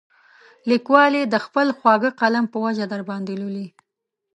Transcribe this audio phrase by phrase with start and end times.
[0.69, 3.67] لیکوال یې د خپل خواږه قلم په وجه درباندې لولي.